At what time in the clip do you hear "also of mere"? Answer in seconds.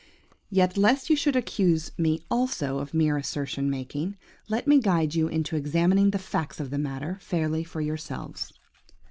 2.31-3.17